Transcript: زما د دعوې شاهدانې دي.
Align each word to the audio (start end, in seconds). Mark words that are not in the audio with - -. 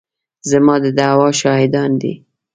زما 0.49 0.75
د 0.83 0.85
دعوې 0.99 1.29
شاهدانې 1.41 1.97
دي. 2.01 2.13